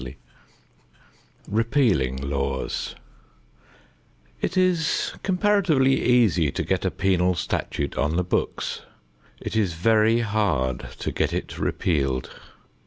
[0.01, 0.17] XVII
[1.47, 2.95] REPEALING LAWS
[4.41, 8.81] It is comparatively easy to get a penal statute on the books.
[9.39, 12.31] It is very hard to get it repealed.